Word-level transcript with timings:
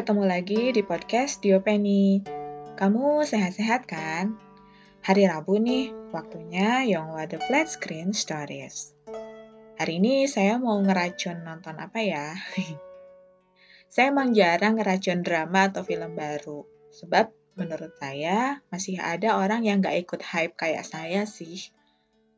ketemu 0.00 0.24
lagi 0.24 0.72
di 0.72 0.80
podcast 0.80 1.44
Diopeni. 1.44 2.24
Kamu 2.80 3.20
sehat-sehat 3.20 3.84
kan? 3.84 4.32
Hari 5.04 5.28
Rabu 5.28 5.60
nih, 5.60 5.92
waktunya 6.08 6.88
Young 6.88 7.12
Water 7.12 7.36
Flat 7.36 7.68
Screen 7.68 8.16
Stories. 8.16 8.96
Hari 9.76 10.00
ini 10.00 10.24
saya 10.24 10.56
mau 10.56 10.80
ngeracun 10.80 11.44
nonton 11.44 11.76
apa 11.76 12.00
ya? 12.00 12.32
saya 13.92 14.08
emang 14.08 14.32
jarang 14.32 14.80
ngeracun 14.80 15.20
drama 15.20 15.68
atau 15.68 15.84
film 15.84 16.16
baru. 16.16 16.64
Sebab 16.96 17.60
menurut 17.60 17.92
saya 18.00 18.64
masih 18.72 18.96
ada 19.04 19.36
orang 19.36 19.68
yang 19.68 19.84
gak 19.84 20.00
ikut 20.00 20.24
hype 20.24 20.56
kayak 20.56 20.88
saya 20.88 21.28
sih. 21.28 21.68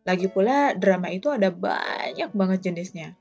Lagi 0.02 0.26
pula 0.26 0.74
drama 0.74 1.14
itu 1.14 1.30
ada 1.30 1.54
banyak 1.54 2.34
banget 2.34 2.74
jenisnya. 2.74 3.14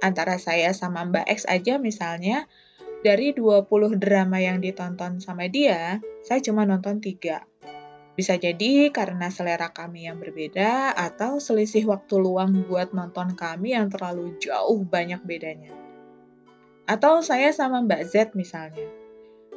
Antara 0.00 0.40
saya 0.40 0.72
sama 0.72 1.04
Mbak 1.04 1.28
X 1.28 1.44
aja 1.44 1.76
misalnya, 1.76 2.48
dari 3.04 3.36
20 3.36 4.00
drama 4.00 4.40
yang 4.40 4.64
ditonton 4.64 5.20
sama 5.20 5.44
dia, 5.52 6.00
saya 6.24 6.40
cuma 6.40 6.64
nonton 6.64 7.04
3. 7.04 8.16
Bisa 8.16 8.40
jadi 8.40 8.88
karena 8.88 9.28
selera 9.28 9.76
kami 9.76 10.08
yang 10.08 10.16
berbeda 10.16 10.96
atau 10.96 11.36
selisih 11.36 11.84
waktu 11.84 12.16
luang 12.16 12.64
buat 12.64 12.96
nonton 12.96 13.36
kami 13.36 13.76
yang 13.76 13.92
terlalu 13.92 14.40
jauh 14.40 14.80
banyak 14.88 15.20
bedanya. 15.20 15.76
Atau 16.88 17.20
saya 17.20 17.52
sama 17.52 17.84
Mbak 17.84 18.02
Z 18.08 18.14
misalnya. 18.32 18.88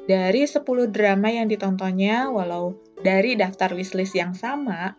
Dari 0.04 0.44
10 0.44 0.68
drama 0.91 1.32
yang 1.32 1.48
ditontonnya, 1.48 2.27
walau 2.27 2.76
dari 3.00 3.40
daftar 3.40 3.72
wishlist 3.72 4.16
yang 4.16 4.36
sama, 4.36 4.96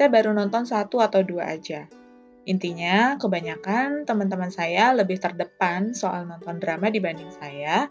saya 0.00 0.08
baru 0.08 0.32
nonton 0.32 0.64
satu 0.64 1.04
atau 1.04 1.20
dua 1.20 1.52
aja. 1.52 1.99
Intinya, 2.48 3.20
kebanyakan 3.20 4.08
teman-teman 4.08 4.48
saya 4.48 4.96
lebih 4.96 5.20
terdepan 5.20 5.92
soal 5.92 6.24
nonton 6.24 6.56
drama 6.56 6.88
dibanding 6.88 7.28
saya, 7.36 7.84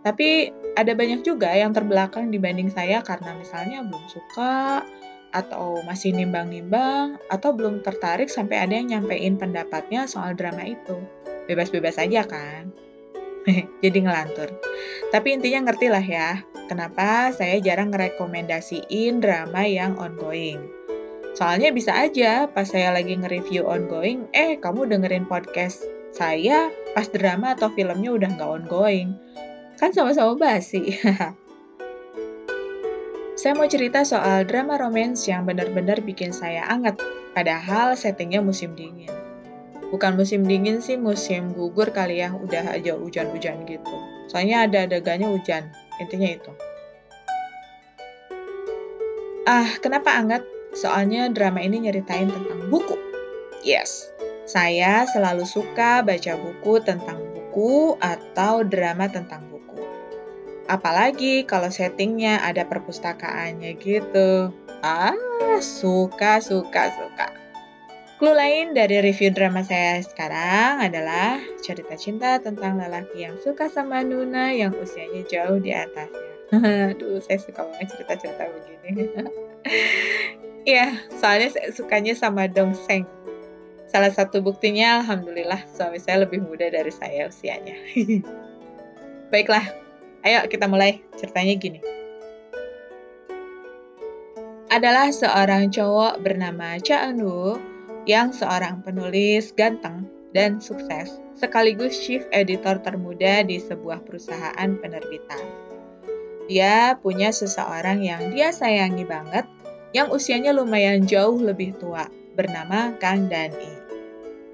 tapi 0.00 0.48
ada 0.80 0.96
banyak 0.96 1.20
juga 1.20 1.52
yang 1.52 1.76
terbelakang 1.76 2.32
dibanding 2.32 2.72
saya 2.72 3.04
karena 3.04 3.36
misalnya 3.36 3.84
belum 3.84 4.04
suka, 4.08 4.80
atau 5.30 5.84
masih 5.86 6.16
nimbang-nimbang, 6.16 7.20
atau 7.30 7.54
belum 7.54 7.84
tertarik 7.84 8.32
sampai 8.32 8.64
ada 8.64 8.74
yang 8.74 8.98
nyampein 8.98 9.36
pendapatnya 9.38 10.08
soal 10.08 10.34
drama 10.34 10.64
itu. 10.64 10.96
Bebas-bebas 11.46 12.00
aja 12.00 12.24
kan? 12.26 12.72
Jadi 13.84 13.98
ngelantur. 14.00 14.50
Tapi 15.12 15.36
intinya 15.36 15.70
ngerti 15.70 15.86
lah 15.92 16.02
ya, 16.02 16.30
kenapa 16.66 17.30
saya 17.36 17.60
jarang 17.62 17.92
ngerekomendasiin 17.92 19.22
drama 19.22 19.68
yang 19.68 20.00
ongoing. 20.00 20.79
Soalnya 21.30 21.70
bisa 21.70 21.94
aja 21.94 22.50
pas 22.50 22.66
saya 22.66 22.90
lagi 22.90 23.14
nge-review 23.14 23.62
ongoing, 23.62 24.26
eh 24.34 24.58
kamu 24.58 24.90
dengerin 24.90 25.30
podcast 25.30 25.86
saya 26.10 26.74
pas 26.90 27.06
drama 27.06 27.54
atau 27.54 27.70
filmnya 27.70 28.10
udah 28.10 28.28
nggak 28.34 28.50
ongoing. 28.50 29.14
Kan 29.78 29.94
sama-sama 29.94 30.34
basi. 30.34 30.90
saya 33.40 33.56
mau 33.56 33.70
cerita 33.70 34.04
soal 34.04 34.44
drama 34.44 34.76
romance 34.76 35.24
yang 35.30 35.48
benar-benar 35.48 36.02
bikin 36.04 36.34
saya 36.34 36.66
anget, 36.68 37.00
padahal 37.32 37.96
settingnya 37.96 38.44
musim 38.44 38.76
dingin. 38.76 39.08
Bukan 39.88 40.18
musim 40.18 40.44
dingin 40.44 40.84
sih, 40.84 41.00
musim 41.00 41.56
gugur 41.56 41.88
kali 41.90 42.20
ya, 42.20 42.36
udah 42.36 42.74
aja 42.74 42.94
hujan-hujan 42.94 43.64
gitu. 43.64 43.96
Soalnya 44.28 44.68
ada 44.68 44.84
adegannya 44.84 45.30
hujan, 45.30 45.72
intinya 45.98 46.30
itu. 46.30 46.52
Ah, 49.48 49.72
kenapa 49.80 50.14
anget? 50.14 50.44
Soalnya 50.74 51.26
drama 51.30 51.58
ini 51.62 51.86
nyeritain 51.86 52.30
tentang 52.30 52.70
buku. 52.70 52.94
Yes, 53.66 54.10
saya 54.50 55.06
selalu 55.06 55.46
suka 55.46 56.02
baca 56.02 56.32
buku 56.34 56.82
tentang 56.82 57.22
buku 57.34 57.94
atau 57.98 58.66
drama 58.66 59.10
tentang 59.10 59.46
buku. 59.46 59.78
Apalagi 60.70 61.46
kalau 61.46 61.70
settingnya 61.70 62.42
ada 62.42 62.66
perpustakaannya 62.66 63.74
gitu. 63.82 64.54
Ah, 64.80 65.14
suka, 65.60 66.38
suka, 66.40 66.94
suka. 66.94 67.28
Clue 68.20 68.36
lain 68.36 68.76
dari 68.76 69.00
review 69.00 69.32
drama 69.32 69.64
saya 69.64 70.04
sekarang 70.04 70.84
adalah 70.84 71.40
cerita 71.64 71.96
cinta 71.96 72.36
tentang 72.36 72.76
lelaki 72.76 73.24
yang 73.24 73.40
suka 73.40 73.72
sama 73.72 74.04
Nuna 74.04 74.52
yang 74.52 74.76
usianya 74.76 75.24
jauh 75.24 75.56
di 75.56 75.72
atasnya. 75.72 76.28
Aduh, 76.92 77.22
saya 77.24 77.40
suka 77.40 77.64
banget 77.64 77.96
cerita-cerita 77.96 78.44
begini. 78.44 78.90
Iya, 80.68 81.00
soalnya 81.16 81.56
saya 81.56 81.68
sukanya 81.72 82.12
sama 82.12 82.44
Dong 82.44 82.76
Seng. 82.76 83.08
Salah 83.88 84.12
satu 84.12 84.44
buktinya, 84.44 85.00
Alhamdulillah, 85.00 85.64
suami 85.72 85.96
saya 85.96 86.28
lebih 86.28 86.44
muda 86.44 86.68
dari 86.68 86.92
saya 86.92 87.32
usianya. 87.32 87.74
Baiklah, 89.32 89.64
ayo 90.22 90.44
kita 90.46 90.68
mulai. 90.68 91.00
Ceritanya 91.16 91.54
gini. 91.56 91.80
Adalah 94.70 95.10
seorang 95.10 95.74
cowok 95.74 96.22
bernama 96.22 96.78
Cha 96.78 97.10
Eun 97.10 97.58
yang 98.06 98.30
seorang 98.30 98.84
penulis 98.86 99.50
ganteng 99.56 100.06
dan 100.30 100.62
sukses, 100.62 101.18
sekaligus 101.34 101.98
chief 101.98 102.22
editor 102.30 102.78
termuda 102.78 103.42
di 103.42 103.58
sebuah 103.58 104.06
perusahaan 104.06 104.70
penerbitan. 104.78 105.42
Dia 106.46 106.94
punya 106.98 107.34
seseorang 107.34 108.02
yang 108.06 108.30
dia 108.30 108.54
sayangi 108.54 109.02
banget 109.02 109.46
yang 109.90 110.14
usianya 110.14 110.54
lumayan 110.54 111.06
jauh 111.06 111.38
lebih 111.38 111.74
tua, 111.78 112.06
bernama 112.38 112.94
Kang 113.02 113.26
Dani. 113.26 113.80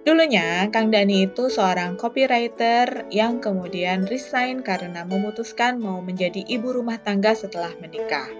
Dulunya, 0.07 0.71
Kang 0.71 0.95
Dani 0.95 1.27
itu 1.27 1.51
seorang 1.51 1.99
copywriter 1.99 3.11
yang 3.11 3.43
kemudian 3.43 4.07
resign 4.07 4.63
karena 4.63 5.03
memutuskan 5.03 5.83
mau 5.83 5.99
menjadi 5.99 6.47
ibu 6.47 6.71
rumah 6.71 7.03
tangga 7.03 7.35
setelah 7.35 7.75
menikah. 7.83 8.31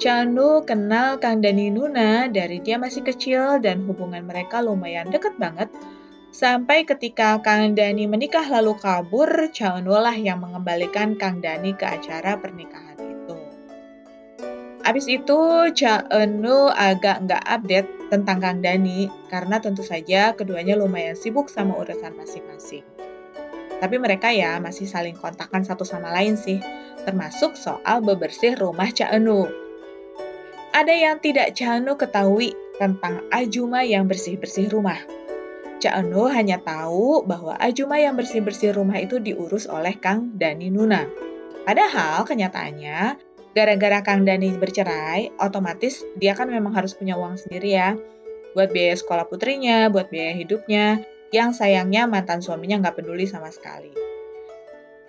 Chanu 0.00 0.64
kenal 0.64 1.20
Kang 1.20 1.44
Dani 1.44 1.68
Nuna 1.68 2.26
dari 2.26 2.58
dia 2.58 2.80
masih 2.80 3.04
kecil 3.04 3.60
dan 3.60 3.84
hubungan 3.84 4.24
mereka 4.24 4.64
lumayan 4.64 5.12
deket 5.12 5.36
banget. 5.36 5.68
Sampai 6.32 6.88
ketika 6.88 7.36
Kang 7.44 7.76
Dani 7.76 8.08
menikah 8.08 8.48
lalu 8.48 8.72
kabur, 8.80 9.28
Chanu 9.52 9.92
lah 9.92 10.16
yang 10.16 10.40
mengembalikan 10.40 11.20
Kang 11.20 11.44
Dani 11.44 11.76
ke 11.76 11.84
acara 11.84 12.40
pernikahan. 12.40 13.01
Abis 14.82 15.06
itu, 15.06 15.70
Cha 15.78 16.02
Eun 16.10 16.42
agak 16.74 17.22
nggak 17.22 17.44
update 17.46 17.88
tentang 18.10 18.42
Kang 18.42 18.58
Dani 18.58 19.06
karena 19.30 19.62
tentu 19.62 19.86
saja 19.86 20.34
keduanya 20.34 20.74
lumayan 20.74 21.14
sibuk 21.14 21.46
sama 21.46 21.78
urusan 21.78 22.18
masing-masing. 22.18 22.82
Tapi 23.78 23.96
mereka 24.02 24.34
ya 24.34 24.58
masih 24.58 24.90
saling 24.90 25.14
kontakkan 25.14 25.62
satu 25.62 25.86
sama 25.86 26.10
lain 26.10 26.34
sih, 26.34 26.58
termasuk 27.06 27.54
soal 27.54 28.02
bebersih 28.02 28.58
rumah 28.58 28.90
Cha 28.90 29.10
Eun 29.14 29.46
Ada 30.74 30.94
yang 30.94 31.22
tidak 31.22 31.54
Cha 31.54 31.78
Eun 31.78 31.86
ketahui 31.94 32.50
tentang 32.82 33.22
Ajuma 33.30 33.86
yang 33.86 34.10
bersih-bersih 34.10 34.66
rumah. 34.66 34.98
Cha 35.78 35.94
Eun 35.98 36.26
hanya 36.34 36.58
tahu 36.58 37.22
bahwa 37.22 37.54
Ajuma 37.62 38.02
yang 38.02 38.18
bersih-bersih 38.18 38.74
rumah 38.74 38.98
itu 38.98 39.22
diurus 39.22 39.70
oleh 39.70 39.94
Kang 39.94 40.34
Dani 40.34 40.74
Nuna. 40.74 41.06
Padahal 41.62 42.26
kenyataannya 42.26 43.30
gara-gara 43.52 44.00
Kang 44.00 44.24
Dani 44.24 44.52
bercerai, 44.56 45.36
otomatis 45.36 46.00
dia 46.16 46.32
kan 46.32 46.48
memang 46.48 46.72
harus 46.72 46.96
punya 46.96 47.16
uang 47.20 47.36
sendiri 47.36 47.76
ya. 47.76 47.96
Buat 48.52 48.72
biaya 48.72 48.96
sekolah 48.96 49.28
putrinya, 49.28 49.88
buat 49.88 50.12
biaya 50.12 50.36
hidupnya, 50.36 51.04
yang 51.32 51.56
sayangnya 51.56 52.04
mantan 52.04 52.44
suaminya 52.44 52.84
nggak 52.84 53.00
peduli 53.00 53.24
sama 53.24 53.48
sekali. 53.48 53.92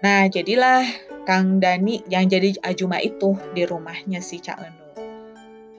Nah, 0.03 0.28
jadilah 0.28 0.84
Kang 1.24 1.64
Dani 1.64 2.03
yang 2.12 2.28
jadi 2.28 2.56
ajuma 2.64 3.00
itu 3.00 3.40
di 3.56 3.64
rumahnya 3.64 4.20
si 4.20 4.44
Cak 4.44 4.59
Enu. 4.59 4.88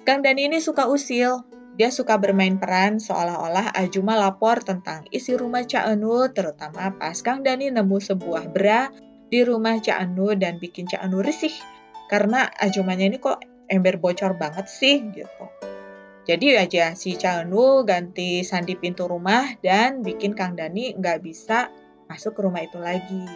Kang 0.05 0.25
Dani 0.25 0.49
ini 0.49 0.61
suka 0.61 0.89
usil. 0.89 1.45
Dia 1.75 1.91
suka 1.91 2.23
bermain 2.23 2.55
peran 2.55 3.03
seolah-olah 3.03 3.75
Ajuma 3.75 4.15
lapor 4.15 4.63
tentang 4.63 5.11
isi 5.11 5.35
rumah 5.35 5.67
Cak 5.67 5.91
Enu, 5.91 6.31
terutama 6.33 6.94
pas 6.97 7.19
Kang 7.21 7.44
Dani 7.44 7.69
nemu 7.69 7.99
sebuah 7.99 8.49
bra 8.49 8.88
di 9.29 9.43
rumah 9.43 9.77
Cak 9.83 9.99
Enu 10.09 10.33
dan 10.38 10.56
bikin 10.62 10.87
Cak 10.87 11.03
Enu 11.05 11.21
risih 11.21 11.53
karena 12.14 12.46
ajumannya 12.62 13.11
ini 13.11 13.19
kok 13.19 13.43
ember 13.66 13.99
bocor 13.99 14.38
banget 14.38 14.70
sih 14.70 15.02
gitu. 15.11 15.50
Jadi 16.31 16.55
aja 16.55 16.94
si 16.94 17.19
Chanu 17.19 17.82
ganti 17.82 18.46
sandi 18.46 18.78
pintu 18.78 19.11
rumah 19.11 19.58
dan 19.58 20.06
bikin 20.06 20.38
Kang 20.38 20.55
Dani 20.55 20.94
nggak 20.94 21.26
bisa 21.26 21.75
masuk 22.06 22.38
ke 22.38 22.40
rumah 22.46 22.62
itu 22.62 22.78
lagi. 22.78 23.26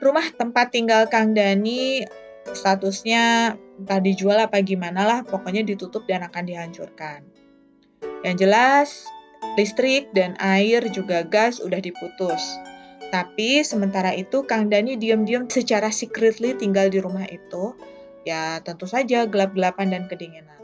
Rumah 0.00 0.32
tempat 0.40 0.72
tinggal 0.72 1.04
Kang 1.12 1.36
Dani 1.36 2.00
statusnya 2.48 3.54
entah 3.76 4.00
dijual 4.00 4.40
apa 4.40 4.64
gimana 4.64 5.04
lah, 5.04 5.20
pokoknya 5.20 5.68
ditutup 5.68 6.08
dan 6.08 6.24
akan 6.24 6.48
dihancurkan. 6.48 7.28
Yang 8.24 8.36
jelas, 8.40 8.88
listrik 9.60 10.08
dan 10.16 10.32
air 10.40 10.80
juga 10.88 11.20
gas 11.28 11.60
udah 11.60 11.78
diputus. 11.84 12.40
Tapi 13.12 13.64
sementara 13.66 14.12
itu 14.16 14.46
Kang 14.46 14.72
Dani 14.72 14.96
diam-diam 14.96 15.48
secara 15.50 15.90
secretly 15.90 16.54
tinggal 16.54 16.88
di 16.88 17.02
rumah 17.02 17.26
itu. 17.28 17.74
Ya 18.24 18.60
tentu 18.64 18.88
saja 18.88 19.28
gelap-gelapan 19.28 19.92
dan 19.92 20.04
kedinginan. 20.08 20.54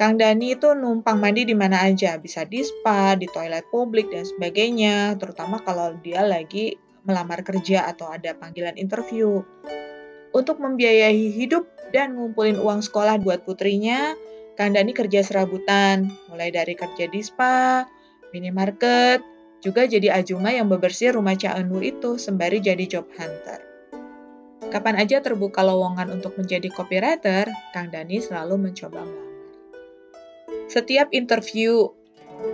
Kang 0.00 0.16
Dani 0.16 0.56
itu 0.56 0.72
numpang 0.72 1.20
mandi 1.20 1.44
di 1.44 1.52
mana 1.52 1.84
aja, 1.84 2.16
bisa 2.16 2.48
di 2.48 2.64
spa, 2.64 3.12
di 3.20 3.28
toilet 3.28 3.68
publik 3.68 4.08
dan 4.08 4.24
sebagainya, 4.24 5.20
terutama 5.20 5.60
kalau 5.60 5.92
dia 6.00 6.24
lagi 6.24 6.80
melamar 7.04 7.44
kerja 7.44 7.84
atau 7.84 8.08
ada 8.08 8.32
panggilan 8.32 8.80
interview. 8.80 9.44
Untuk 10.32 10.56
membiayai 10.56 11.36
hidup 11.36 11.68
dan 11.92 12.16
ngumpulin 12.16 12.56
uang 12.56 12.80
sekolah 12.80 13.20
buat 13.20 13.44
putrinya, 13.44 14.16
Kang 14.56 14.72
Dani 14.72 14.96
kerja 14.96 15.20
serabutan, 15.20 16.08
mulai 16.32 16.48
dari 16.48 16.72
kerja 16.72 17.04
di 17.04 17.20
spa, 17.20 17.84
minimarket, 18.32 19.20
juga 19.60 19.84
jadi 19.84 20.12
ajuma 20.20 20.50
yang 20.52 20.66
bebersih 20.72 21.14
rumah 21.16 21.36
Cak 21.36 21.60
Enu 21.60 21.84
itu 21.84 22.16
sembari 22.16 22.60
jadi 22.64 22.84
job 22.88 23.06
hunter. 23.14 23.60
Kapan 24.72 25.02
aja 25.02 25.20
terbuka 25.20 25.60
lowongan 25.60 26.20
untuk 26.20 26.38
menjadi 26.40 26.70
copywriter, 26.72 27.50
Kang 27.74 27.90
Dani 27.92 28.22
selalu 28.22 28.70
mencoba 28.70 29.02
melamar. 29.02 29.28
Setiap 30.70 31.10
interview 31.10 31.90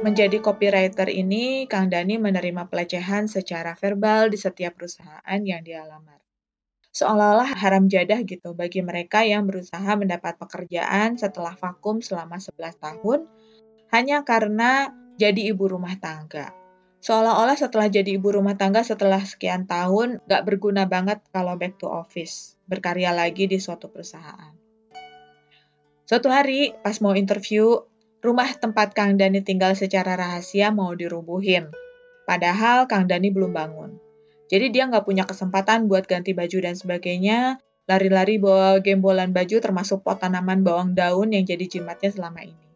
menjadi 0.01 0.41
copywriter 0.41 1.13
ini, 1.13 1.69
Kang 1.71 1.93
Dani 1.93 2.17
menerima 2.17 2.67
pelecehan 2.73 3.29
secara 3.29 3.77
verbal 3.77 4.33
di 4.33 4.39
setiap 4.41 4.81
perusahaan 4.81 5.41
yang 5.45 5.61
dia 5.61 5.85
lamar 5.85 6.17
seolah-olah 6.97 7.61
haram 7.61 7.93
jadah 7.93 8.25
gitu 8.25 8.57
bagi 8.57 8.81
mereka 8.81 9.21
yang 9.21 9.45
berusaha 9.45 9.93
mendapat 10.01 10.41
pekerjaan 10.41 11.21
setelah 11.21 11.53
vakum 11.53 12.01
selama 12.01 12.41
11 12.41 12.57
tahun 12.81 13.29
hanya 13.93 14.25
karena 14.25 14.89
jadi 15.21 15.53
ibu 15.53 15.69
rumah 15.69 15.93
tangga. 16.01 16.66
Seolah-olah 17.07 17.55
setelah 17.55 17.87
jadi 17.87 18.19
ibu 18.19 18.35
rumah 18.35 18.59
tangga 18.59 18.83
setelah 18.83 19.23
sekian 19.23 19.71
tahun 19.71 20.19
gak 20.27 20.43
berguna 20.43 20.91
banget 20.91 21.23
kalau 21.31 21.55
back 21.55 21.79
to 21.79 21.87
office, 21.87 22.59
berkarya 22.67 23.15
lagi 23.15 23.47
di 23.47 23.63
suatu 23.63 23.87
perusahaan. 23.87 24.51
Suatu 26.03 26.27
hari 26.35 26.75
pas 26.83 26.99
mau 26.99 27.15
interview, 27.15 27.79
rumah 28.27 28.51
tempat 28.59 28.91
Kang 28.91 29.15
Dani 29.15 29.39
tinggal 29.39 29.79
secara 29.79 30.19
rahasia 30.19 30.75
mau 30.75 30.99
dirubuhin. 30.99 31.71
Padahal 32.27 32.91
Kang 32.91 33.07
Dani 33.07 33.31
belum 33.31 33.55
bangun. 33.55 34.03
Jadi 34.51 34.75
dia 34.75 34.91
nggak 34.91 35.07
punya 35.07 35.31
kesempatan 35.31 35.87
buat 35.87 36.11
ganti 36.11 36.35
baju 36.35 36.59
dan 36.59 36.75
sebagainya, 36.75 37.63
lari-lari 37.87 38.43
bawa 38.43 38.83
gembolan 38.83 39.31
baju 39.31 39.63
termasuk 39.63 40.03
pot 40.03 40.19
tanaman 40.19 40.67
bawang 40.67 40.99
daun 40.99 41.31
yang 41.31 41.47
jadi 41.47 41.71
jimatnya 41.71 42.11
selama 42.11 42.43
ini. 42.51 42.67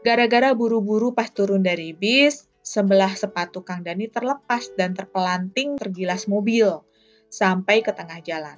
Gara-gara 0.00 0.56
buru-buru 0.56 1.12
pas 1.12 1.28
turun 1.28 1.60
dari 1.60 1.92
bis, 1.92 2.48
sebelah 2.64 3.12
sepatu 3.12 3.60
Kang 3.60 3.84
Dani 3.84 4.08
terlepas 4.08 4.72
dan 4.74 4.96
terpelanting 4.96 5.76
tergilas 5.76 6.24
mobil 6.24 6.80
sampai 7.28 7.84
ke 7.84 7.92
tengah 7.92 8.24
jalan. 8.24 8.56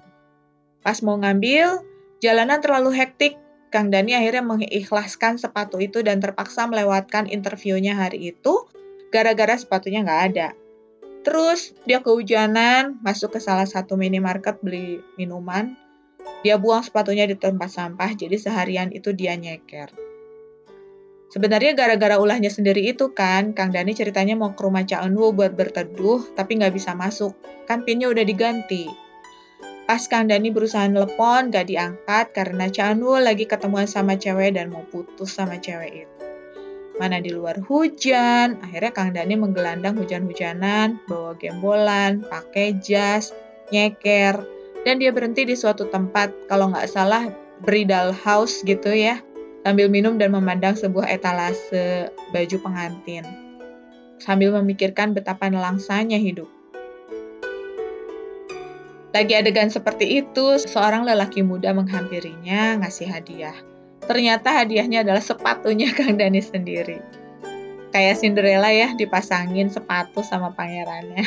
Pas 0.81 1.03
mau 1.03 1.19
ngambil, 1.19 1.83
jalanan 2.23 2.63
terlalu 2.63 2.95
hektik. 2.95 3.35
Kang 3.75 3.91
Dani 3.91 4.15
akhirnya 4.15 4.47
mengikhlaskan 4.47 5.43
sepatu 5.43 5.83
itu 5.83 6.01
dan 6.07 6.23
terpaksa 6.23 6.71
melewatkan 6.71 7.27
interviewnya 7.27 7.99
hari 7.99 8.31
itu 8.31 8.71
gara-gara 9.11 9.59
sepatunya 9.59 10.07
nggak 10.07 10.23
ada. 10.33 10.49
Terus 11.27 11.75
dia 11.83 11.99
kehujanan, 11.99 13.03
masuk 13.03 13.35
ke 13.35 13.41
salah 13.43 13.67
satu 13.67 13.99
minimarket 13.99 14.63
beli 14.63 15.03
minuman. 15.19 15.75
Dia 16.47 16.63
buang 16.63 16.87
sepatunya 16.87 17.27
di 17.27 17.35
tempat 17.35 17.75
sampah, 17.75 18.15
jadi 18.15 18.39
seharian 18.39 18.95
itu 18.95 19.11
dia 19.11 19.35
nyeker. 19.35 20.06
Sebenarnya 21.27 21.75
gara-gara 21.75 22.23
ulahnya 22.23 22.49
sendiri 22.49 22.87
itu 22.87 23.11
kan, 23.11 23.51
Kang 23.51 23.75
Dani 23.75 23.93
ceritanya 23.99 24.39
mau 24.39 24.55
ke 24.55 24.63
rumah 24.63 24.87
Cak 24.87 25.11
Enwu 25.11 25.35
buat 25.35 25.59
berteduh, 25.59 26.39
tapi 26.39 26.63
nggak 26.63 26.71
bisa 26.71 26.95
masuk. 26.95 27.35
Kan 27.67 27.83
pinnya 27.83 28.07
udah 28.07 28.23
diganti. 28.23 28.87
Pas 29.87 30.03
Kang 30.07 30.31
Dani 30.31 30.51
berusaha 30.55 30.87
telepon, 30.87 31.51
gak 31.55 31.71
diangkat 31.71 32.35
karena 32.35 32.67
Cak 32.71 32.99
Enwu 32.99 33.19
lagi 33.19 33.47
ketemuan 33.47 33.91
sama 33.91 34.19
cewek 34.19 34.55
dan 34.55 34.71
mau 34.71 34.87
putus 34.87 35.35
sama 35.35 35.59
cewek 35.59 36.07
itu. 36.07 36.15
Mana 36.97 37.21
di 37.21 37.29
luar 37.35 37.61
hujan, 37.61 38.63
akhirnya 38.63 38.95
Kang 38.95 39.11
Dani 39.13 39.35
menggelandang 39.35 39.99
hujan-hujanan, 39.99 41.03
bawa 41.11 41.35
gembolan, 41.39 42.25
pakai 42.25 42.79
jas, 42.83 43.35
nyeker, 43.75 44.43
dan 44.87 45.03
dia 45.03 45.11
berhenti 45.11 45.43
di 45.43 45.59
suatu 45.59 45.91
tempat, 45.91 46.49
kalau 46.49 46.71
nggak 46.71 46.89
salah 46.89 47.29
bridal 47.61 48.15
house 48.15 48.63
gitu 48.65 48.95
ya, 48.95 49.21
sambil 49.67 49.91
minum 49.91 50.15
dan 50.15 50.31
memandang 50.31 50.79
sebuah 50.79 51.11
etalase 51.11 52.07
baju 52.31 52.57
pengantin, 52.63 53.27
sambil 54.23 54.55
memikirkan 54.63 55.11
betapa 55.11 55.51
nelangsanya 55.51 56.23
hidup. 56.23 56.47
Lagi 59.11 59.35
adegan 59.35 59.67
seperti 59.67 60.23
itu, 60.23 60.63
seorang 60.63 61.03
lelaki 61.03 61.43
muda 61.43 61.75
menghampirinya 61.75 62.79
ngasih 62.79 63.11
hadiah. 63.11 63.59
Ternyata 64.07 64.63
hadiahnya 64.63 65.03
adalah 65.03 65.25
sepatunya 65.25 65.91
Kang 65.91 66.15
Dani 66.15 66.39
sendiri. 66.39 67.03
Kayak 67.91 68.23
Cinderella 68.23 68.71
ya, 68.71 68.95
dipasangin 68.95 69.67
sepatu 69.67 70.23
sama 70.23 70.55
pangerannya. 70.55 71.27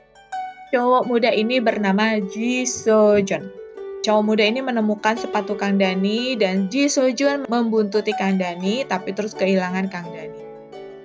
Cowok 0.72 1.04
muda 1.04 1.28
ini 1.28 1.60
bernama 1.60 2.24
Ji 2.24 2.64
Sojun. 2.64 3.65
Cowok 4.06 4.22
muda 4.22 4.46
ini 4.46 4.62
menemukan 4.62 5.18
sepatu 5.18 5.58
Kang 5.58 5.82
Dani 5.82 6.38
dan 6.38 6.70
Ji 6.70 6.86
Sojun 6.86 7.42
membuntuti 7.50 8.14
Kang 8.14 8.38
Dani 8.38 8.86
tapi 8.86 9.10
terus 9.10 9.34
kehilangan 9.34 9.90
Kang 9.90 10.06
Dani. 10.14 10.46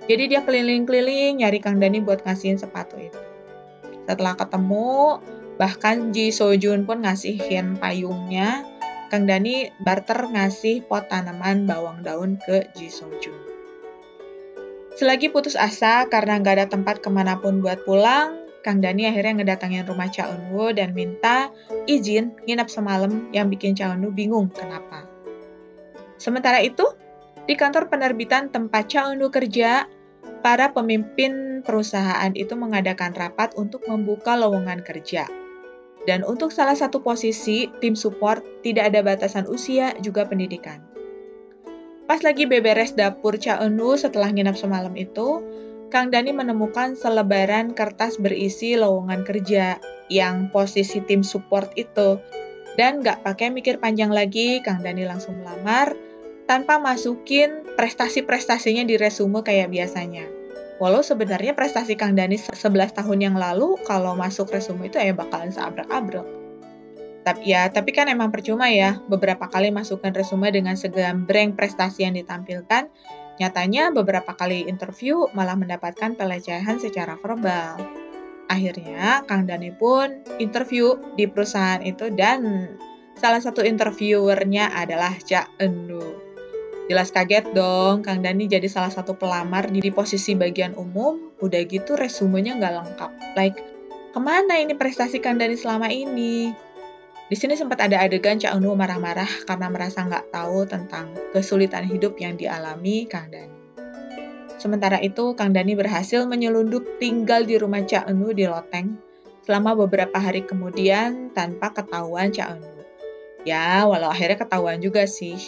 Jadi 0.05 0.29
dia 0.29 0.45
keliling-keliling 0.45 1.41
nyari 1.41 1.57
Kang 1.57 1.81
Dani 1.81 1.97
buat 1.97 2.21
ngasihin 2.21 2.61
sepatu 2.61 3.01
itu. 3.01 3.17
Setelah 4.05 4.37
ketemu, 4.37 5.17
bahkan 5.57 6.13
Ji 6.13 6.29
Sojun 6.29 6.85
pun 6.85 7.01
ngasihin 7.01 7.81
payungnya 7.81 8.69
Kang 9.09 9.25
Dani 9.25 9.73
barter 9.81 10.21
ngasih 10.21 10.85
pot 10.85 11.09
tanaman 11.09 11.65
bawang 11.65 12.05
daun 12.05 12.37
ke 12.37 12.69
Ji 12.77 12.93
Sung 12.93 13.17
Jun. 13.17 13.33
Selagi 14.93 15.33
putus 15.33 15.57
asa 15.57 16.05
karena 16.05 16.37
nggak 16.37 16.53
ada 16.53 16.67
tempat 16.69 17.01
ke 17.01 17.09
mana 17.09 17.41
pun 17.41 17.65
buat 17.65 17.81
pulang, 17.81 18.40
Kang 18.61 18.79
Dani 18.79 19.09
akhirnya 19.09 19.41
ngedatangin 19.41 19.89
rumah 19.89 20.07
Cha 20.13 20.29
Eun 20.29 20.53
Woo 20.53 20.69
dan 20.69 20.93
minta 20.93 21.49
izin 21.89 22.37
nginap 22.45 22.69
semalam 22.69 23.29
yang 23.33 23.49
bikin 23.49 23.73
Cha 23.73 23.89
Eun 23.89 24.05
Woo 24.05 24.13
bingung 24.13 24.53
kenapa. 24.53 25.09
Sementara 26.21 26.61
itu, 26.61 26.85
di 27.49 27.57
kantor 27.57 27.89
penerbitan 27.89 28.53
tempat 28.53 28.85
Cha 28.85 29.09
Eun 29.09 29.17
Woo 29.17 29.33
kerja, 29.33 29.89
para 30.45 30.73
pemimpin 30.73 31.61
perusahaan 31.65 32.33
itu 32.33 32.53
mengadakan 32.57 33.13
rapat 33.13 33.53
untuk 33.57 33.85
membuka 33.89 34.37
lowongan 34.37 34.85
kerja. 34.85 35.29
Dan 36.05 36.25
untuk 36.25 36.49
salah 36.49 36.73
satu 36.73 37.05
posisi, 37.05 37.69
tim 37.77 37.93
support 37.93 38.41
tidak 38.65 38.89
ada 38.93 39.05
batasan 39.05 39.45
usia 39.45 39.93
juga 40.01 40.25
pendidikan. 40.25 40.81
Pas 42.09 42.19
lagi 42.25 42.49
beberes 42.49 42.97
dapur 42.97 43.37
Cha 43.37 43.61
Eunu 43.61 43.95
setelah 43.95 44.33
nginap 44.33 44.57
semalam 44.57 44.91
itu, 44.97 45.45
Kang 45.91 46.07
Dani 46.07 46.31
menemukan 46.31 46.95
selebaran 46.95 47.75
kertas 47.75 48.15
berisi 48.15 48.79
lowongan 48.79 49.27
kerja 49.27 49.75
yang 50.07 50.47
posisi 50.47 51.03
tim 51.03 51.19
support 51.19 51.75
itu. 51.75 52.15
Dan 52.79 53.03
gak 53.03 53.27
pakai 53.27 53.51
mikir 53.51 53.83
panjang 53.83 54.07
lagi, 54.07 54.63
Kang 54.63 54.79
Dani 54.79 55.03
langsung 55.03 55.43
melamar 55.43 55.91
tanpa 56.47 56.79
masukin 56.79 57.67
prestasi-prestasinya 57.75 58.87
di 58.87 58.95
resume 58.95 59.43
kayak 59.43 59.67
biasanya. 59.67 60.31
Walau 60.79 61.03
sebenarnya 61.03 61.59
prestasi 61.59 61.99
Kang 61.99 62.15
Dani 62.15 62.39
11 62.39 62.55
tahun 62.95 63.19
yang 63.19 63.35
lalu 63.35 63.75
kalau 63.83 64.15
masuk 64.15 64.47
resume 64.49 64.87
itu 64.87 64.95
ya 64.95 65.11
bakalan 65.11 65.51
seabrak-abrak. 65.51 66.25
Tapi 67.21 67.53
ya, 67.53 67.69
tapi 67.69 67.93
kan 67.93 68.09
emang 68.09 68.33
percuma 68.33 68.71
ya 68.71 68.97
beberapa 69.05 69.45
kali 69.45 69.69
masukkan 69.69 70.09
resume 70.09 70.49
dengan 70.49 70.73
segambreng 70.73 71.53
prestasi 71.53 72.07
yang 72.07 72.17
ditampilkan. 72.17 72.89
Nyatanya 73.39 73.95
beberapa 73.95 74.35
kali 74.35 74.67
interview 74.67 75.29
malah 75.31 75.55
mendapatkan 75.55 76.17
pelecehan 76.17 76.81
secara 76.81 77.15
verbal. 77.21 77.79
Akhirnya 78.51 79.23
Kang 79.23 79.47
Dani 79.47 79.71
pun 79.71 80.27
interview 80.41 80.99
di 81.15 81.23
perusahaan 81.23 81.79
itu 81.79 82.11
dan 82.11 82.67
salah 83.15 83.39
satu 83.39 83.63
interviewernya 83.63 84.75
adalah 84.75 85.15
Cak 85.15 85.61
Enu. 85.63 86.31
Jelas 86.91 87.13
kaget 87.15 87.55
dong, 87.55 88.03
Kang 88.03 88.19
Dani 88.19 88.51
jadi 88.51 88.67
salah 88.67 88.91
satu 88.91 89.15
pelamar 89.15 89.71
di, 89.71 89.79
posisi 89.95 90.35
bagian 90.35 90.75
umum, 90.75 91.31
udah 91.39 91.63
gitu 91.63 91.95
resumenya 91.95 92.59
nggak 92.59 92.73
lengkap. 92.83 93.11
Like, 93.39 93.63
ke 94.11 94.19
mana 94.19 94.59
ini 94.59 94.75
prestasi 94.75 95.23
Kang 95.23 95.39
Dani 95.39 95.55
selama 95.55 95.87
ini? 95.87 96.51
Di 97.31 97.39
sini 97.39 97.55
sempat 97.55 97.79
ada 97.79 98.03
adegan 98.03 98.35
Cak 98.35 98.59
Unu 98.59 98.75
marah-marah 98.75 99.47
karena 99.47 99.71
merasa 99.71 100.03
nggak 100.03 100.35
tahu 100.35 100.67
tentang 100.67 101.15
kesulitan 101.31 101.87
hidup 101.87 102.19
yang 102.19 102.35
dialami 102.35 103.07
Kang 103.07 103.31
Dani. 103.31 103.55
Sementara 104.59 104.99
itu, 104.99 105.31
Kang 105.39 105.55
Dani 105.55 105.71
berhasil 105.79 106.27
menyelundup 106.27 106.99
tinggal 106.99 107.47
di 107.47 107.55
rumah 107.55 107.87
Cak 107.87 108.11
Enu 108.11 108.35
di 108.35 108.51
Loteng 108.51 108.99
selama 109.47 109.79
beberapa 109.79 110.19
hari 110.19 110.43
kemudian 110.43 111.31
tanpa 111.31 111.71
ketahuan 111.71 112.35
Cak 112.35 112.59
Enu. 112.59 112.83
Ya, 113.47 113.87
walau 113.87 114.11
akhirnya 114.11 114.35
ketahuan 114.35 114.83
juga 114.83 115.07
sih. 115.07 115.39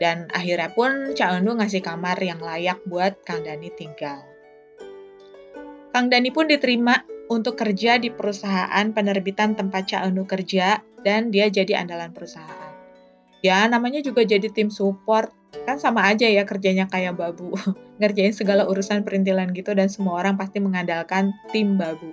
Dan 0.00 0.32
akhirnya 0.32 0.72
pun 0.72 1.12
Cak 1.12 1.44
Eundu 1.44 1.60
ngasih 1.60 1.84
kamar 1.84 2.16
yang 2.24 2.40
layak 2.40 2.80
buat 2.88 3.20
Kang 3.20 3.44
Dani 3.44 3.68
tinggal. 3.68 4.24
Kang 5.92 6.08
Dani 6.08 6.32
pun 6.32 6.48
diterima 6.48 7.04
untuk 7.30 7.54
kerja 7.54 7.96
di 8.02 8.10
perusahaan 8.10 8.90
penerbitan 8.90 9.54
tempat 9.54 9.86
Cak 9.86 10.10
Eundu 10.10 10.26
kerja 10.26 10.82
dan 11.06 11.30
dia 11.30 11.46
jadi 11.46 11.78
andalan 11.78 12.10
perusahaan. 12.10 12.74
Ya, 13.40 13.64
namanya 13.70 14.02
juga 14.02 14.26
jadi 14.26 14.50
tim 14.50 14.68
support. 14.68 15.30
Kan 15.64 15.78
sama 15.78 16.10
aja 16.10 16.26
ya 16.26 16.42
kerjanya 16.42 16.90
kayak 16.90 17.16
babu. 17.16 17.54
Ngerjain 18.02 18.34
segala 18.34 18.66
urusan 18.66 19.06
perintilan 19.06 19.54
gitu 19.54 19.72
dan 19.72 19.86
semua 19.86 20.18
orang 20.18 20.34
pasti 20.34 20.58
mengandalkan 20.58 21.30
tim 21.54 21.78
babu. 21.78 22.12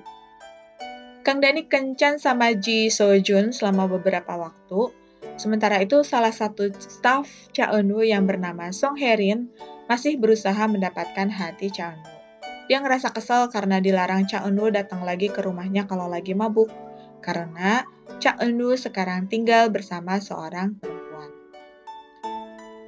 Kang 1.26 1.44
Dani 1.44 1.68
kencan 1.68 2.24
sama 2.24 2.56
Ji 2.56 2.88
Sojun 2.88 3.52
selama 3.52 3.92
beberapa 3.92 4.40
waktu. 4.40 4.96
Sementara 5.36 5.84
itu, 5.84 6.02
salah 6.08 6.32
satu 6.32 6.72
staf 6.72 7.28
Cha 7.52 7.74
Eun-woo 7.76 8.06
yang 8.06 8.24
bernama 8.24 8.72
Song 8.72 8.96
Herin 8.96 9.52
masih 9.92 10.16
berusaha 10.16 10.66
mendapatkan 10.72 11.28
hati 11.28 11.68
Cha 11.68 11.94
Eun-woo. 11.94 12.17
Dia 12.68 12.84
ngerasa 12.84 13.16
kesal 13.16 13.48
karena 13.48 13.80
dilarang 13.80 14.28
Cha 14.28 14.44
Eun-woo 14.44 14.68
datang 14.68 15.08
lagi 15.08 15.32
ke 15.32 15.40
rumahnya 15.40 15.88
kalau 15.88 16.12
lagi 16.12 16.36
mabuk. 16.36 16.68
Karena 17.24 17.88
Cha 18.20 18.36
Eun-woo 18.44 18.76
sekarang 18.76 19.32
tinggal 19.32 19.72
bersama 19.72 20.20
seorang 20.20 20.76
perempuan. 20.76 21.32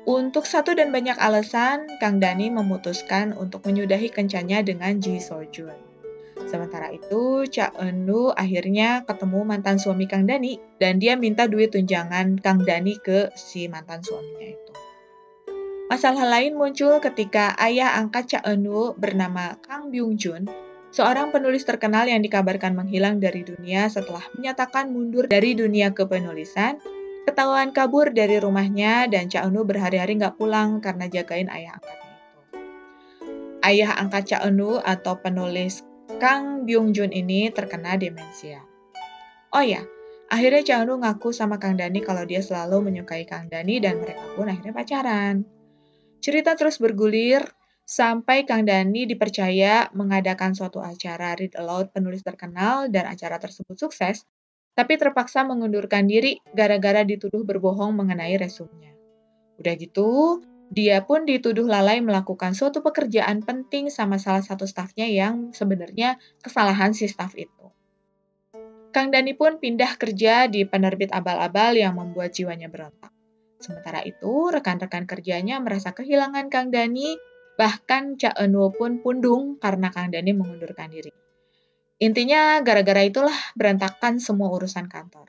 Untuk 0.04 0.44
satu 0.44 0.76
dan 0.76 0.92
banyak 0.92 1.16
alasan, 1.16 1.88
Kang 2.04 2.20
Dani 2.20 2.52
memutuskan 2.52 3.32
untuk 3.32 3.64
menyudahi 3.64 4.12
kencannya 4.12 4.68
dengan 4.68 5.00
Ji 5.00 5.24
Sojun. 5.24 5.90
Sementara 6.50 6.92
itu, 6.92 7.48
Cha 7.48 7.72
Eun 7.80 8.04
akhirnya 8.36 9.08
ketemu 9.08 9.48
mantan 9.48 9.80
suami 9.80 10.12
Kang 10.12 10.28
Dani 10.28 10.60
dan 10.76 11.00
dia 11.00 11.16
minta 11.16 11.48
duit 11.48 11.72
tunjangan 11.72 12.36
Kang 12.44 12.68
Dani 12.68 13.00
ke 13.00 13.32
si 13.40 13.72
mantan 13.72 14.04
suaminya 14.04 14.50
itu. 14.50 14.89
Masalah 15.90 16.30
lain 16.30 16.54
muncul 16.54 17.02
ketika 17.02 17.58
ayah 17.58 17.98
angkat 17.98 18.30
Cha 18.30 18.40
Eun 18.46 18.94
bernama 18.94 19.58
Kang 19.66 19.90
Byung 19.90 20.22
Jun, 20.22 20.46
seorang 20.94 21.34
penulis 21.34 21.66
terkenal 21.66 22.06
yang 22.06 22.22
dikabarkan 22.22 22.78
menghilang 22.78 23.18
dari 23.18 23.42
dunia 23.42 23.90
setelah 23.90 24.22
menyatakan 24.38 24.94
mundur 24.94 25.26
dari 25.26 25.58
dunia 25.58 25.90
kepenulisan, 25.90 26.78
ketahuan 27.26 27.74
kabur 27.74 28.14
dari 28.14 28.38
rumahnya 28.38 29.10
dan 29.10 29.34
Cha 29.34 29.50
Eun 29.50 29.66
berhari-hari 29.66 30.22
nggak 30.22 30.38
pulang 30.38 30.78
karena 30.78 31.10
jagain 31.10 31.50
ayah 31.50 31.82
angkatnya 31.82 32.10
itu. 32.14 32.38
Ayah 33.66 33.92
angkat 33.98 34.24
Cha 34.30 34.38
Eun 34.46 34.62
atau 34.86 35.18
penulis 35.18 35.82
Kang 36.22 36.70
Byung 36.70 36.94
Jun 36.94 37.10
ini 37.10 37.50
terkena 37.50 37.98
demensia. 37.98 38.62
Oh 39.50 39.66
ya, 39.66 39.82
akhirnya 40.30 40.62
Chang 40.62 40.86
Ru 40.86 41.02
ngaku 41.02 41.34
sama 41.34 41.58
Kang 41.58 41.74
Dani 41.74 42.06
kalau 42.06 42.22
dia 42.22 42.46
selalu 42.46 42.86
menyukai 42.86 43.26
Kang 43.26 43.50
Dani 43.50 43.82
dan 43.82 43.98
mereka 43.98 44.22
pun 44.38 44.46
akhirnya 44.46 44.78
pacaran. 44.78 45.59
Cerita 46.20 46.52
terus 46.60 46.84
bergulir 46.84 47.48
sampai 47.88 48.44
Kang 48.44 48.68
Dani 48.68 49.08
dipercaya 49.08 49.88
mengadakan 49.96 50.52
suatu 50.52 50.84
acara 50.84 51.34
read 51.40 51.56
aloud 51.56 51.96
penulis 51.96 52.22
terkenal 52.22 52.92
dan 52.92 53.08
acara 53.08 53.40
tersebut 53.40 53.80
sukses, 53.80 54.28
tapi 54.76 55.00
terpaksa 55.00 55.48
mengundurkan 55.48 56.06
diri 56.06 56.38
gara-gara 56.52 57.08
dituduh 57.08 57.48
berbohong 57.48 57.96
mengenai 57.96 58.36
resumnya. 58.36 58.92
Udah 59.58 59.74
gitu, 59.80 60.44
dia 60.70 61.02
pun 61.02 61.26
dituduh 61.26 61.66
lalai 61.66 62.04
melakukan 62.04 62.54
suatu 62.54 62.86
pekerjaan 62.86 63.42
penting 63.42 63.90
sama 63.90 64.22
salah 64.22 64.46
satu 64.46 64.70
stafnya 64.70 65.10
yang 65.10 65.56
sebenarnya 65.56 66.22
kesalahan 66.44 66.94
si 66.94 67.10
staf 67.10 67.34
itu. 67.34 67.74
Kang 68.94 69.10
Dani 69.10 69.34
pun 69.34 69.58
pindah 69.58 69.98
kerja 69.98 70.52
di 70.52 70.68
penerbit 70.68 71.10
abal-abal 71.16 71.78
yang 71.78 71.98
membuat 71.98 72.34
jiwanya 72.34 72.70
berontak. 72.70 73.14
Sementara 73.60 74.00
itu, 74.08 74.48
rekan-rekan 74.48 75.04
kerjanya 75.04 75.60
merasa 75.60 75.92
kehilangan 75.92 76.48
Kang 76.48 76.72
Dani, 76.72 77.20
bahkan 77.60 78.16
Cak 78.16 78.40
Enwo 78.40 78.72
pun 78.72 79.04
pundung 79.04 79.60
karena 79.60 79.92
Kang 79.92 80.16
Dani 80.16 80.32
mengundurkan 80.32 80.88
diri. 80.88 81.12
Intinya, 82.00 82.64
gara-gara 82.64 83.04
itulah 83.04 83.36
berantakan 83.60 84.24
semua 84.24 84.48
urusan 84.56 84.88
kantor. 84.88 85.28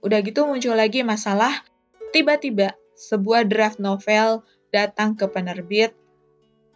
Udah 0.00 0.24
gitu 0.24 0.48
muncul 0.48 0.72
lagi 0.72 1.04
masalah, 1.04 1.52
tiba-tiba 2.16 2.72
sebuah 2.96 3.44
draft 3.44 3.76
novel 3.76 4.40
datang 4.72 5.20
ke 5.20 5.28
penerbit 5.28 5.92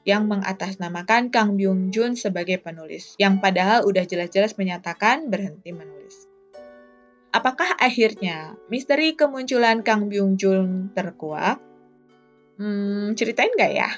yang 0.04 0.28
mengatasnamakan 0.28 1.32
Kang 1.32 1.56
Byung 1.56 1.88
Jun 1.88 2.16
sebagai 2.16 2.60
penulis, 2.60 3.16
yang 3.16 3.40
padahal 3.40 3.88
udah 3.88 4.04
jelas-jelas 4.04 4.56
menyatakan 4.60 5.32
berhenti 5.32 5.72
menulis. 5.72 6.29
Apakah 7.30 7.78
akhirnya 7.78 8.58
misteri 8.66 9.14
kemunculan 9.14 9.87
Kang 9.87 10.10
Byung 10.10 10.34
Jun 10.34 10.90
terkuak? 10.90 11.62
Hmm, 12.58 13.14
ceritain 13.14 13.54
nggak 13.54 13.72
ya? 13.72 13.90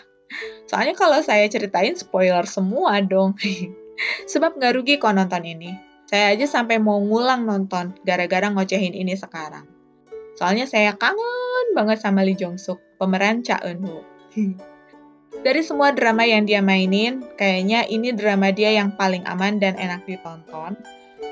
Soalnya 0.69 0.93
kalau 0.93 1.21
saya 1.25 1.49
ceritain 1.49 1.97
spoiler 1.97 2.45
semua 2.45 3.01
dong. 3.01 3.37
Sebab 4.33 4.61
nggak 4.61 4.73
rugi 4.77 4.95
kok 5.01 5.17
nonton 5.17 5.49
ini. 5.49 5.73
Saya 6.13 6.37
aja 6.37 6.45
sampai 6.45 6.77
mau 6.77 7.01
ngulang 7.01 7.49
nonton 7.49 7.97
gara-gara 8.05 8.53
ngocehin 8.53 8.93
ini 8.93 9.17
sekarang. 9.17 9.65
Soalnya 10.37 10.69
saya 10.69 10.93
kangen 10.93 11.73
banget 11.73 12.05
sama 12.05 12.21
Lee 12.21 12.37
Jong 12.37 12.61
Suk, 12.61 12.81
pemeran 13.01 13.41
Cha 13.41 13.61
Eun 13.65 13.81
Woo. 13.81 14.05
Dari 15.47 15.65
semua 15.65 15.91
drama 15.97 16.29
yang 16.29 16.45
dia 16.45 16.61
mainin, 16.61 17.25
kayaknya 17.41 17.89
ini 17.89 18.13
drama 18.13 18.53
dia 18.53 18.77
yang 18.77 18.93
paling 18.93 19.25
aman 19.25 19.57
dan 19.57 19.81
enak 19.81 20.05
ditonton. 20.05 20.77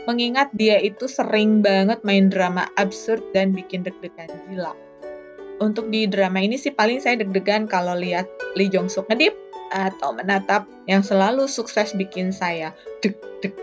Mengingat 0.08 0.50
dia 0.56 0.80
itu 0.80 1.06
sering 1.06 1.60
banget 1.60 2.02
main 2.02 2.32
drama 2.32 2.66
absurd 2.80 3.22
dan 3.36 3.52
bikin 3.54 3.84
deg-degan 3.84 4.30
gila. 4.48 4.74
Untuk 5.60 5.92
di 5.92 6.08
drama 6.08 6.40
ini 6.40 6.56
sih 6.56 6.72
paling 6.72 7.04
saya 7.04 7.20
deg-degan 7.20 7.68
kalau 7.68 7.92
lihat 7.92 8.24
Lee 8.56 8.72
Jong 8.72 8.88
Suk 8.88 9.06
ngedip 9.12 9.36
atau 9.70 10.16
menatap 10.16 10.66
yang 10.90 11.04
selalu 11.04 11.46
sukses 11.46 11.94
bikin 11.94 12.34
saya 12.34 12.74
deg-deg 13.04 13.54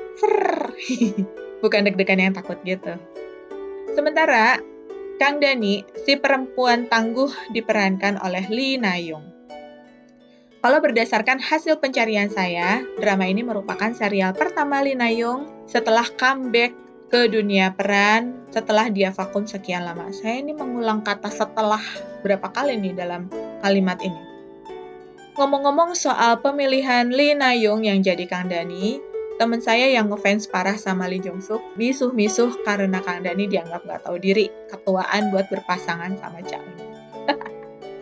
Bukan 1.64 1.90
deg-degan 1.90 2.22
yang 2.22 2.34
takut 2.38 2.58
gitu. 2.62 2.96
Sementara 3.98 4.62
Kang 5.18 5.42
Dani, 5.42 5.82
si 6.06 6.14
perempuan 6.14 6.86
tangguh 6.86 7.34
diperankan 7.50 8.22
oleh 8.22 8.46
Lee 8.54 8.78
Na-young. 8.78 9.37
Kalau 10.58 10.82
berdasarkan 10.82 11.38
hasil 11.38 11.78
pencarian 11.78 12.34
saya, 12.34 12.82
drama 12.98 13.30
ini 13.30 13.46
merupakan 13.46 13.94
serial 13.94 14.34
pertama 14.34 14.82
Lee 14.82 14.98
Na-young 14.98 15.70
setelah 15.70 16.04
comeback 16.18 16.74
ke 17.08 17.30
dunia 17.30 17.72
peran 17.78 18.36
setelah 18.50 18.90
dia 18.90 19.14
vakum 19.14 19.46
sekian 19.46 19.86
lama. 19.86 20.10
Saya 20.10 20.42
ini 20.42 20.58
mengulang 20.58 21.06
kata 21.06 21.30
setelah 21.30 21.80
berapa 22.26 22.50
kali 22.50 22.74
nih 22.74 22.98
dalam 22.98 23.30
kalimat 23.62 24.02
ini. 24.02 24.22
Ngomong-ngomong 25.38 25.94
soal 25.94 26.42
pemilihan 26.42 27.14
Lee 27.14 27.38
Na-young 27.38 27.86
yang 27.86 28.02
jadi 28.02 28.26
Kang 28.26 28.50
Dani, 28.50 28.98
Temen 29.38 29.62
saya 29.62 29.86
yang 29.94 30.10
ngefans 30.10 30.50
parah 30.50 30.82
sama 30.82 31.06
Lee 31.06 31.22
Jong 31.22 31.46
Suk, 31.46 31.62
misuh-misuh 31.78 32.58
karena 32.66 32.98
Kang 33.06 33.22
Dani 33.22 33.46
dianggap 33.46 33.86
gak 33.86 34.10
tahu 34.10 34.18
diri, 34.18 34.50
ketuaan 34.66 35.30
buat 35.30 35.46
berpasangan 35.54 36.18
sama 36.18 36.42
Cha 36.42 36.58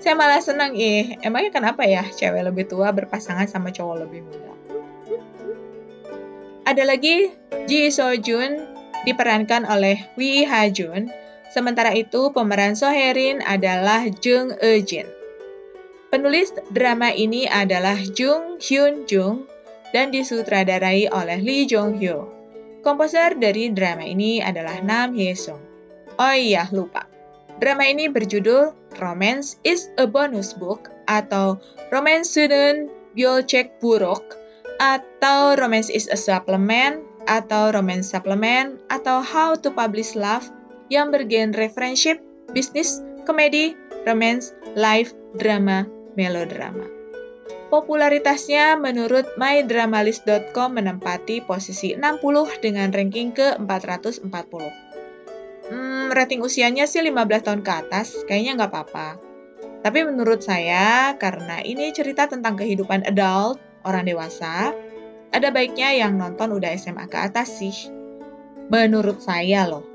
saya 0.06 0.14
malah 0.14 0.38
senang 0.38 0.78
ih, 0.78 1.18
emangnya 1.26 1.50
kenapa 1.50 1.82
ya 1.82 2.06
cewek 2.06 2.46
lebih 2.46 2.70
tua 2.70 2.94
berpasangan 2.94 3.50
sama 3.50 3.74
cowok 3.74 4.06
lebih 4.06 4.22
muda? 4.22 4.54
Ada 6.62 6.86
lagi 6.86 7.34
Ji 7.66 7.90
So 7.90 8.14
Jun 8.14 8.70
diperankan 9.10 9.66
oleh 9.66 9.98
Wi 10.14 10.46
Ha 10.46 10.70
Jun, 10.70 11.10
sementara 11.50 11.90
itu 11.98 12.30
pemeran 12.30 12.78
So 12.78 12.94
Herin 12.94 13.42
adalah 13.42 14.06
Jung 14.22 14.54
Eun 14.62 14.86
Jin. 14.86 15.10
Penulis 16.14 16.54
drama 16.70 17.10
ini 17.10 17.50
adalah 17.50 17.98
Jung 17.98 18.62
Hyun 18.62 19.10
Jung 19.10 19.50
dan 19.90 20.14
disutradarai 20.14 21.10
oleh 21.10 21.42
Lee 21.42 21.66
Jong 21.66 21.98
Hyo. 21.98 22.30
Komposer 22.86 23.42
dari 23.42 23.74
drama 23.74 24.06
ini 24.06 24.38
adalah 24.38 24.78
Nam 24.86 25.18
Hye 25.18 25.34
Sung. 25.34 25.66
Oh 26.22 26.36
iya, 26.38 26.70
lupa. 26.70 27.15
Drama 27.56 27.88
ini 27.88 28.12
berjudul 28.12 28.76
Romance 29.00 29.56
is 29.64 29.88
a 29.96 30.04
Bonus 30.04 30.52
Book 30.52 30.92
atau 31.08 31.56
Romance 31.88 32.36
Student 32.36 32.92
Byolchek 33.16 33.80
Burok 33.80 34.36
atau 34.84 35.56
Romance 35.56 35.88
is 35.88 36.12
a 36.12 36.20
Supplement 36.20 37.00
atau 37.32 37.72
Romance 37.72 38.12
Supplement 38.12 38.76
atau 38.92 39.24
How 39.24 39.56
to 39.56 39.72
Publish 39.72 40.20
Love 40.20 40.52
yang 40.92 41.16
bergenre 41.16 41.72
friendship, 41.72 42.20
bisnis, 42.52 43.00
komedi, 43.24 43.74
romance, 44.04 44.52
live, 44.78 45.16
drama, 45.40 45.88
melodrama. 46.20 46.86
Popularitasnya 47.74 48.78
menurut 48.78 49.26
mydramalist.com 49.42 50.70
menempati 50.78 51.42
posisi 51.42 51.98
60 51.98 52.62
dengan 52.62 52.94
ranking 52.94 53.34
ke 53.34 53.58
440. 53.58 54.85
Rating 56.12 56.42
usianya 56.42 56.86
sih 56.86 57.02
15 57.02 57.46
tahun 57.46 57.62
ke 57.66 57.72
atas, 57.72 58.26
kayaknya 58.30 58.62
nggak 58.62 58.72
apa-apa. 58.72 59.08
Tapi 59.86 60.02
menurut 60.02 60.42
saya, 60.42 61.14
karena 61.22 61.62
ini 61.62 61.94
cerita 61.94 62.26
tentang 62.26 62.58
kehidupan 62.58 63.06
adult, 63.06 63.62
orang 63.86 64.10
dewasa, 64.10 64.74
ada 65.30 65.48
baiknya 65.54 65.94
yang 65.94 66.18
nonton 66.18 66.54
udah 66.58 66.74
SMA 66.74 67.06
ke 67.06 67.18
atas 67.22 67.62
sih. 67.62 67.94
Menurut 68.74 69.22
saya 69.22 69.70
loh. 69.70 69.86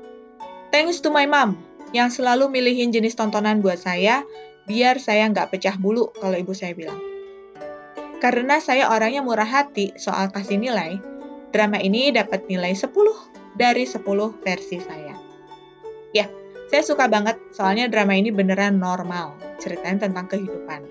Thanks 0.71 1.03
to 1.03 1.11
my 1.11 1.27
mom, 1.27 1.59
yang 1.91 2.07
selalu 2.07 2.47
milihin 2.47 2.95
jenis 2.95 3.19
tontonan 3.19 3.59
buat 3.59 3.83
saya, 3.83 4.23
biar 4.63 4.95
saya 5.03 5.27
nggak 5.27 5.51
pecah 5.51 5.75
bulu 5.75 6.15
kalau 6.15 6.39
ibu 6.39 6.55
saya 6.55 6.71
bilang. 6.71 6.99
Karena 8.23 8.63
saya 8.63 8.87
orangnya 8.87 9.25
murah 9.25 9.49
hati 9.49 9.91
soal 9.99 10.31
kasih 10.31 10.55
nilai, 10.55 11.01
drama 11.51 11.81
ini 11.83 12.15
dapat 12.15 12.47
nilai 12.47 12.71
10 12.71 12.95
dari 13.59 13.83
10 13.83 13.99
versi 14.39 14.79
saya. 14.79 15.10
Ya, 16.11 16.27
saya 16.71 16.83
suka 16.83 17.11
banget 17.11 17.39
soalnya 17.51 17.91
drama 17.91 18.15
ini 18.15 18.31
beneran 18.31 18.79
normal, 18.79 19.35
ceritain 19.59 19.99
tentang 19.99 20.27
kehidupan. 20.31 20.87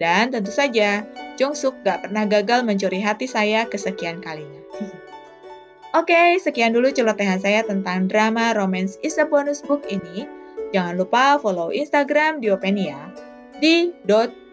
Dan 0.00 0.32
tentu 0.32 0.48
saja, 0.48 1.04
Jong 1.36 1.52
Suk 1.52 1.76
gak 1.84 2.08
pernah 2.08 2.24
gagal 2.24 2.64
mencuri 2.64 3.04
hati 3.04 3.28
saya 3.28 3.68
kesekian 3.68 4.24
kalinya. 4.24 4.64
Oke, 6.00 6.40
sekian 6.40 6.72
dulu 6.72 6.88
celotehan 6.88 7.36
saya 7.36 7.60
tentang 7.66 8.08
drama 8.08 8.56
Romance 8.56 8.96
is 9.04 9.20
a 9.20 9.28
Bonus 9.28 9.60
Book 9.60 9.84
ini. 9.92 10.24
Jangan 10.70 10.96
lupa 10.96 11.36
follow 11.36 11.68
Instagram 11.74 12.40
Diopeni 12.40 12.88
ya, 12.88 13.10
di 13.58 13.92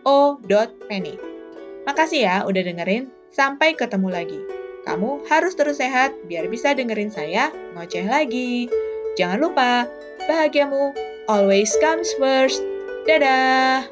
.o.penny. 0.03 1.15
Makasih 1.87 2.21
ya 2.27 2.35
udah 2.43 2.63
dengerin, 2.67 3.07
sampai 3.31 3.77
ketemu 3.77 4.09
lagi. 4.11 4.41
Kamu 4.83 5.27
harus 5.29 5.55
terus 5.55 5.77
sehat 5.77 6.15
biar 6.25 6.49
bisa 6.51 6.73
dengerin 6.73 7.13
saya 7.13 7.53
ngoceh 7.77 8.07
lagi. 8.07 8.67
Jangan 9.17 9.41
lupa, 9.41 9.89
bahagiamu 10.29 10.93
always 11.25 11.73
comes 11.81 12.05
first. 12.21 12.61
Dadah! 13.09 13.89